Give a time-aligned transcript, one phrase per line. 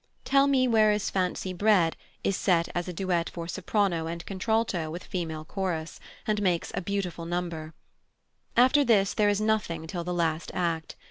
[0.25, 4.89] "Tell me where is fancy bred" is set as a duet for soprano and contralto
[4.89, 7.75] with female chorus, and makes a beautiful number.
[8.57, 10.95] After this there is nothing till the last act.